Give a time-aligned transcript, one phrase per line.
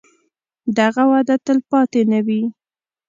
[0.77, 2.41] دغه وده تلپاتې نه وي.